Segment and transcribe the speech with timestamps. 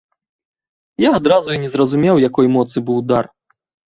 [1.03, 3.25] Я адразу і не зразумеў, якой моцы быў удар.